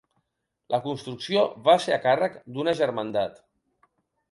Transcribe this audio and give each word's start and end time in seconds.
La 0.75 0.79
construcció 0.85 1.43
va 1.69 1.77
ser 1.85 1.95
a 1.99 2.01
càrrec 2.07 2.41
d'una 2.57 2.77
germandat. 2.83 3.41